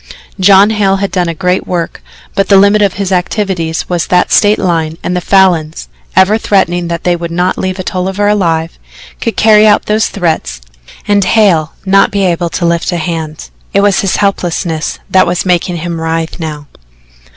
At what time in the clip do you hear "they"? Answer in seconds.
7.03-7.15